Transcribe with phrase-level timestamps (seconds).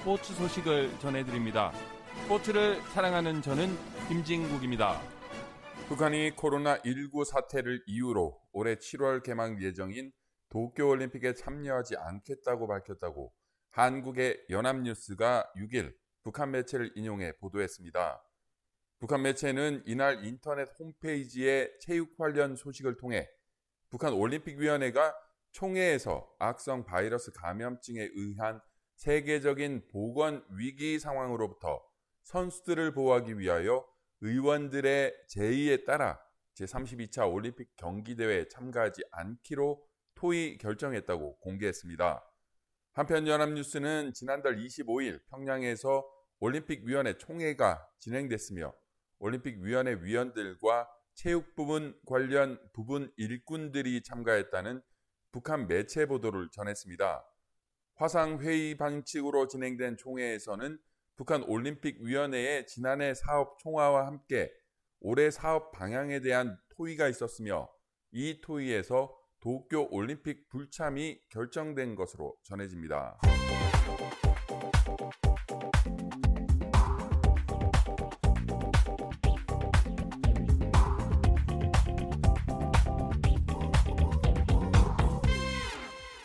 [0.00, 1.72] 스포츠 소식을 전해드립니다.
[2.22, 3.68] 스포츠를 사랑하는 저는
[4.08, 4.98] 김진국입니다.
[5.88, 10.10] 북한이 코로나19 사태를 이유로 올해 7월 개막 예정인
[10.48, 13.30] 도쿄올림픽에 참여하지 않겠다고 밝혔다고
[13.72, 18.24] 한국의 연합뉴스가 6일 북한 매체를 인용해 보도했습니다.
[19.00, 23.28] 북한 매체는 이날 인터넷 홈페이지에 체육 관련 소식을 통해
[23.90, 25.14] 북한 올림픽위원회가
[25.52, 28.62] 총회에서 악성 바이러스 감염증에 의한
[29.00, 31.82] 세계적인 보건 위기 상황으로부터
[32.24, 33.86] 선수들을 보호하기 위하여
[34.20, 36.20] 의원들의 제의에 따라
[36.54, 39.82] 제32차 올림픽 경기대회에 참가하지 않기로
[40.16, 42.22] 토의 결정했다고 공개했습니다.
[42.92, 46.06] 한편 연합뉴스는 지난달 25일 평양에서
[46.40, 48.70] 올림픽위원회 총회가 진행됐으며
[49.18, 54.82] 올림픽위원회 위원들과 체육 부분 관련 부분 일꾼들이 참가했다는
[55.32, 57.29] 북한 매체 보도를 전했습니다.
[58.00, 60.78] 화상회의 방식으로 진행된 총회에서는
[61.16, 64.50] 북한 올림픽위원회의 지난해 사업 총화와 함께
[65.00, 67.68] 올해 사업 방향에 대한 토의가 있었으며
[68.10, 73.18] 이 토의에서 도쿄 올림픽 불참이 결정된 것으로 전해집니다.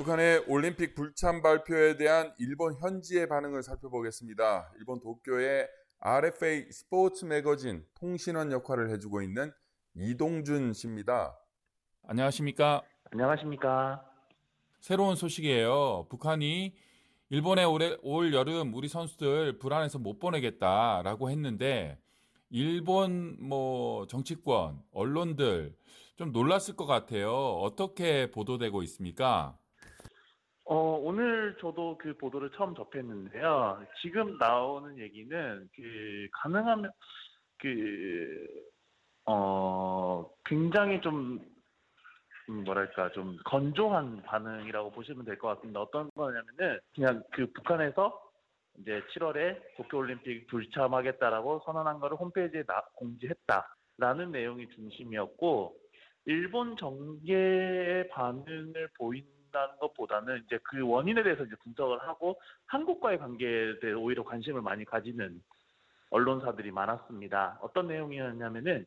[0.06, 4.72] 북한의 올림픽 불참 발표에 대한 일본 현지의 반응을 살펴보겠습니다.
[4.78, 5.68] 일본 도쿄의
[6.00, 9.52] RFA 스포츠 매거진 통신원 역할을 해주고 있는
[9.96, 11.36] 이동준 씨입니다.
[12.04, 12.84] 안녕하십니까?
[13.12, 14.06] 안녕하십니까?
[14.80, 16.06] 새로운 소식이에요.
[16.10, 16.76] 북한이
[17.30, 21.98] 일본에 올해, 올 여름 우리 선수들 불안해서 못 보내겠다라고 했는데
[22.52, 25.76] 일본 뭐 정치권, 언론들
[26.16, 27.34] 좀 놀랐을 것 같아요.
[27.34, 29.58] 어떻게 보도되고 있습니까?
[31.58, 33.86] 저도 그 보도를 처음 접했는데요.
[34.02, 36.92] 지금 나오는 얘기는 그 가능하면
[37.60, 38.48] 그
[39.26, 41.40] 어, 굉장히 좀
[42.50, 45.82] 음, 뭐랄까 좀 건조한 반응이라고 보시면 될 것 같습니다.
[45.82, 48.22] 어떤 거냐면은 그냥 그 북한에서
[48.80, 55.76] 이제 7월에 도쿄올림픽 불참하겠다라고 선언한 거를 홈페이지에 나, 공지했다라는 내용이 중심이었고
[56.26, 63.80] 일본 정계의 반응을 보인 한다는 것보다는 이제 그 원인에 대해서 이제 분석을 하고 한국과의 관계에
[63.80, 65.42] 대해 오히려 관심을 많이 가지는
[66.10, 67.60] 언론사들이 많았습니다.
[67.62, 68.86] 어떤 내용이었냐면은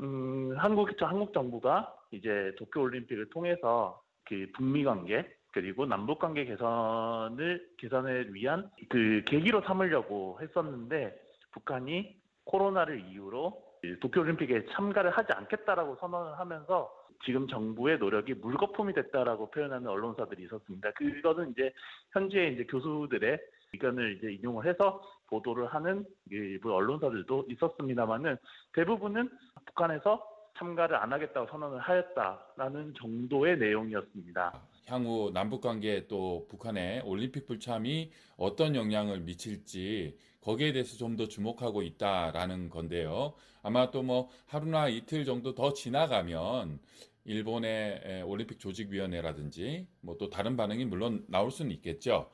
[0.00, 7.68] 음, 한국 한국 정부가 이제 도쿄 올림픽을 통해서 그 북미 관계 그리고 남북 관계 개선을
[7.78, 11.18] 개선을 위한 그 계기로 삼으려고 했었는데
[11.52, 13.60] 북한이 코로나를 이유로
[14.00, 20.90] 도쿄 올림픽에 참가를 하지 않겠다라고 선언을 하면서 지금 정부의 노력이 물거품이 됐다라고 표현하는 언론사들이 있었습니다.
[20.92, 21.72] 그거는 이제
[22.12, 23.38] 현재 이제 교수들의
[23.72, 28.36] 의견을 이제 인용을 해서 보도를 하는 일부 언론사들도 있었습니다만은
[28.72, 29.28] 대부분은
[29.66, 30.26] 북한에서
[30.58, 34.60] 참가를 안 하겠다고 선언을 하였다라는 정도의 내용이었습니다.
[34.86, 41.82] 향후 남북 관계에 또 북한의 올림픽 불참이 어떤 영향을 미칠지 거기에 대해서 좀 더 주목하고
[41.82, 43.34] 있다라는 건데요.
[43.62, 46.80] 아마 또 뭐 하루나 이틀 정도 더 지나가면
[47.24, 52.30] 일본의 올림픽 조직위원회라든지 뭐 또 다른 반응이 물론 나올 수는 있겠죠.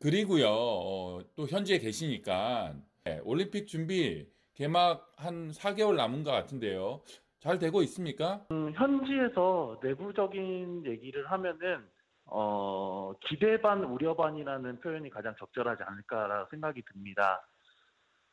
[0.00, 7.02] 그리고요, 어, 또 현지에 계시니까 네, 올림픽 준비 개막 한 4개월 남은 것 같은데요.
[7.40, 8.44] 잘 되고 있습니까?
[8.50, 11.86] 음, 현지에서 내부적인 얘기를 하면은
[12.26, 17.46] 어, 기대 반 우려 반이라는 표현이 가장 적절하지 않을까라고 생각이 듭니다.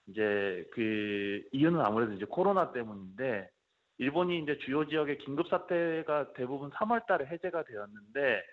[0.07, 3.49] 이제 그 이유는 아무래도 이제 코로나 때문인데
[3.97, 8.43] 일본이 이제 주요 지역의 긴급 사태가 대부분 3월 달에 해제가 되었는데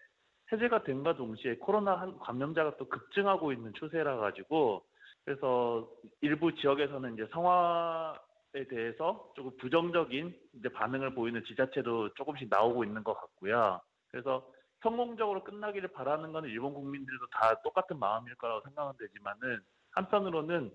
[0.52, 4.84] 해제가 된과 동시에 코로나 감염자가 또 급증하고 있는 추세라 가지고
[5.24, 5.88] 그래서
[6.20, 13.14] 일부 지역에서는 이제 상황에 대해서 조금 부정적인 이제 반응을 보이는 지자체도 조금씩 나오고 있는 것
[13.14, 13.80] 같고요.
[14.10, 14.46] 그래서
[14.82, 19.60] 성공적으로 끝나기를 바라는 것은 일본 국민들도 다 똑같은 마음일 거라고 생각은 되지만은
[19.92, 20.72] 한편으로는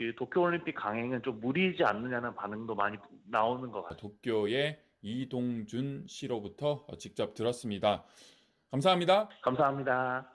[0.00, 3.98] 이 도쿄올림픽 강행은 좀 무리이지 않느냐는 반응도 많이 나오는 것 같아요.
[3.98, 8.04] 도쿄의 이동준 씨로부터 직접 들었습니다.
[8.70, 9.28] 감사합니다.
[9.42, 10.26] 감사합니다.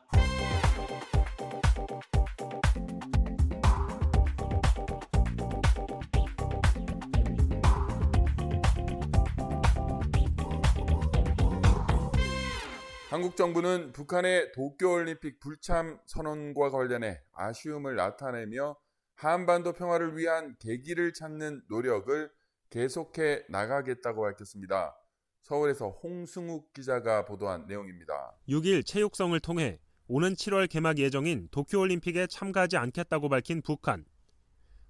[13.10, 18.76] 한국 정부는 북한의 도쿄올림픽 불참 선언과 관련해 아쉬움을 나타내며
[19.16, 22.30] 한반도 평화를 위한 계기를 찾는 노력을
[22.70, 24.96] 계속해 나가겠다고 밝혔습니다.
[25.42, 28.34] 서울에서 홍승욱 기자가 보도한 내용입니다.
[28.50, 34.06] 6일 체육성을 통해 오는 7월 개막 예정인 도쿄올림픽에 참가하지 않겠다고 밝힌 북한.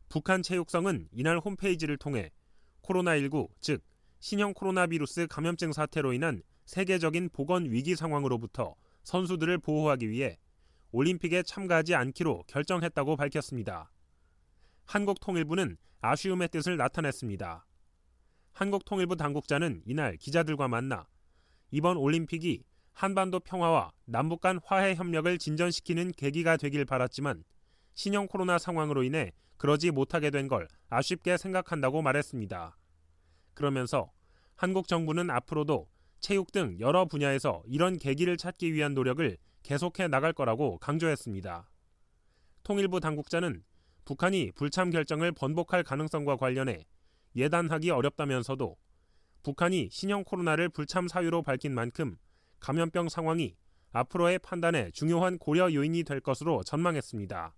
[0.10, 2.32] 북한 체육성은 이날 홈페이지를 통해
[2.84, 3.84] 코로나19, 즉
[4.20, 10.40] 신형 코로나 비루스 감염증 사태로 인한 세계적인 보건 위기 상황으로부터 선수들을 보호하기 위해
[10.92, 13.92] 올림픽에 참가하지 않기로 결정했다고 밝혔습니다.
[14.86, 17.66] 한국통일부는 아쉬움의 뜻을 나타냈습니다.
[18.54, 21.08] 한국통일부 당국자는 이날 기자들과 만나
[21.72, 27.44] 이번 올림픽이 한반도 평화와 남북 간 화해 협력을 진전시키는 계기가 되길 바랐지만
[27.94, 32.78] 신형 코로나 상황으로 인해 그러지 못하게 된 걸 아쉽게 생각한다고 말했습니다.
[33.54, 34.12] 그러면서
[34.56, 35.90] 한국 정부는 앞으로도
[36.20, 41.70] 체육 등 여러 분야에서 이런 계기를 찾기 위한 노력을 계속해 나갈 거라고 강조했습니다.
[42.64, 43.64] 통일부 당국자는
[44.06, 46.86] 북한이 불참 결정을 번복할 가능성과 관련해
[47.36, 48.78] 예단하기 어렵다면서도
[49.42, 52.16] 북한이 신형 코로나를 불참 사유로 밝힌 만큼
[52.60, 53.56] 감염병 상황이
[53.92, 57.56] 앞으로의 판단에 중요한 고려 요인이 될 것으로 전망했습니다.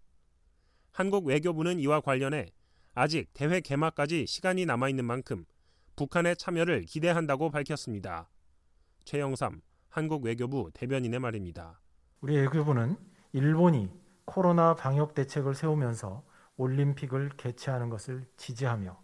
[0.92, 2.48] 한국 외교부는 이와 관련해
[2.94, 5.46] 아직 대회 개막까지 시간이 남아 있는 만큼
[5.98, 8.30] 북한의 참여를 기대한다고 밝혔습니다.
[9.04, 11.82] 최영삼 한국 외교부 대변인의 말입니다.
[12.22, 12.96] 우리 외교부는
[13.34, 13.92] 일본이
[14.26, 16.24] 코로나 방역 대책을 세우면서
[16.58, 19.00] 올림픽을 개최하는 것을 지지하며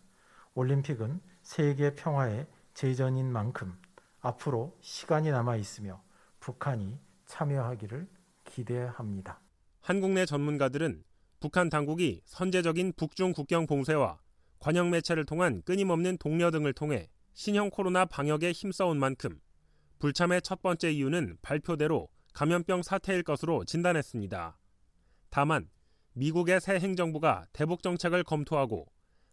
[0.56, 3.80] 올림픽은 세계 평화의 제전인 만큼
[4.20, 6.02] 앞으로 시간이 남아 있으며
[6.40, 8.08] 북한이 참여하기를
[8.46, 9.40] 기대합니다.
[9.82, 11.04] 한국 내 전문가들은
[11.40, 14.20] 북한 당국이 선제적인 북중 국경 봉쇄와
[14.60, 19.42] 관영 매체를 통한 끊임없는 독려 등을 통해 신형 코로나 방역에 힘써온 만큼
[20.00, 24.58] 불참의 첫 번째 이유는 발표대로 감염병 사태일 것으로 진단했습니다.
[25.30, 25.70] 다만
[26.14, 28.86] 미국의 새 행정부가 대북 정책을 검토하고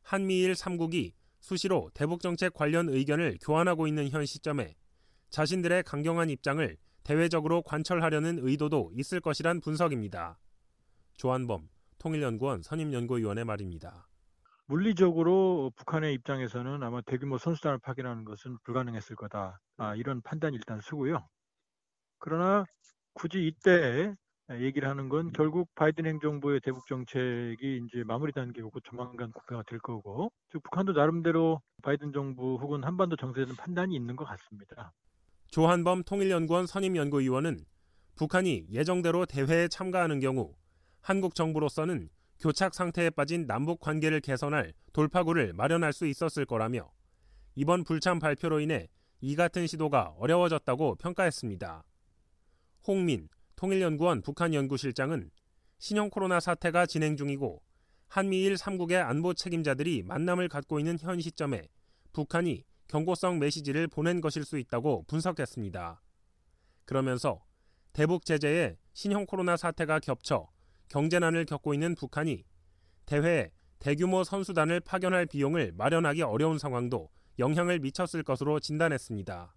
[0.03, 4.75] 한미일 3국이 수시로 대북 정책 관련 의견을 교환하고 있는 현 시점에
[5.31, 10.39] 자신들의 강경한 입장을 대외적으로 관철하려는 의도도 있을 것이란 분석입니다.
[11.15, 11.69] 조한범
[11.99, 14.07] 통일연구원 선임연구위원의 말입니다.
[14.67, 19.61] 물리적으로 북한의 입장에서는 아마 대규모 선수단을 파견하는 것은 불가능했을 거다.
[19.77, 21.29] 아, 이런 판단이 일단 쓰고요.
[22.19, 22.65] 그러나
[23.13, 24.15] 굳이 이때
[24.59, 30.33] 얘기를 하는 건 결국 바이든 행정부의 대북 정책이 이제 마무리 단계고 조만간 국회가 될 거고,
[30.51, 34.93] 즉 북한도 나름대로 바이든 정부 혹은 한반도 정세에 대한 판단이 있는 것 같습니다.
[35.49, 37.65] 조한범 통일연구원 선임연구위원은
[38.17, 40.55] 북한이 예정대로 대회에 참가하는 경우
[41.01, 42.09] 한국 정부로서는
[42.39, 46.91] 교착 상태에 빠진 남북 관계를 개선할 돌파구를 마련할 수 있었을 거라며
[47.55, 48.89] 이번 불참 발표로 인해
[49.21, 51.85] 이 같은 시도가 어려워졌다고 평가했습니다.
[52.87, 53.29] 홍민
[53.61, 55.31] 통일연구원 북한연구실장은
[55.81, 57.63] 신형 코로나 사태가 진행 중이고
[58.09, 61.69] 한미일 3국의 안보 책임자들이 만남을 갖고 있는 현 시점에
[62.15, 66.01] 북한이 경고성 메시지를 보낸 것일 수 있다고 분석했습니다.
[66.87, 67.45] 그러면서
[67.93, 70.49] 대북 제재에 신형 코로나 사태가 겹쳐
[70.89, 72.45] 경제난을 겪고 있는 북한이
[73.05, 79.55] 대회에 대규모 선수단을 파견할 비용을 마련하기 어려운 상황도 영향을 미쳤을 것으로 진단했습니다.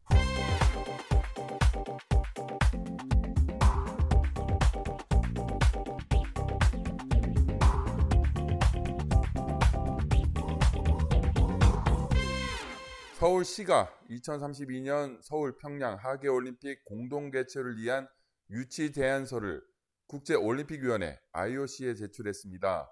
[13.24, 18.06] 서울시가 2032년 서울 평양 하계올림픽 공동 개최를 위한
[18.50, 19.64] 유치 제안서를
[20.08, 22.92] 국제올림픽위원회 IOC에 제출했습니다.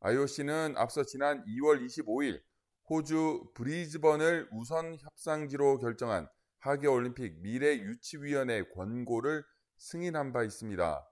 [0.00, 2.42] IOC는 앞서 지난 2월 25일
[2.90, 9.42] 호주 브리즈번을 우선 협상지로 결정한 하계올림픽 미래유치위원회 권고를
[9.78, 11.08] 승인한 바 있습니다.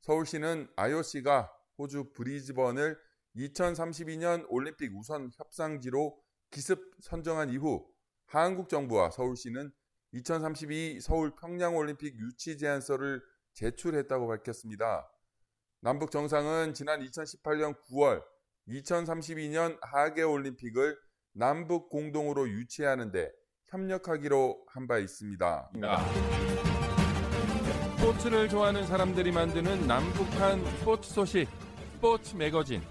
[0.00, 2.98] 서울시는 IOC가 호주 브리즈번을
[3.36, 7.91] 2032년 올림픽 우선 협상지로 기습 선정한 이후
[8.32, 9.70] 한국 정부와 서울시는
[10.12, 13.22] 2032 서울 평양올림픽 유치 제안서를
[13.54, 15.06] 제출했다고 밝혔습니다.
[15.80, 18.22] 남북 정상은 지난 2018년 9월
[18.68, 20.96] 2032년 하계올림픽을
[21.34, 23.30] 남북 공동으로 유치하는데
[23.66, 25.70] 협력하기로 한 바 있습니다.
[27.98, 31.48] 스포츠를 좋아하는 사람들이 만드는 남북한 스포츠 소식,
[31.94, 32.82] 스포츠 매거진.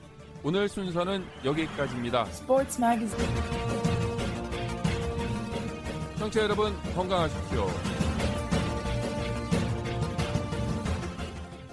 [0.44, 2.28] 오늘 순서는 여기까지입니다.
[2.30, 3.91] Sports Magazine.
[6.22, 8.11] 청취자 여러분 건강하십시오.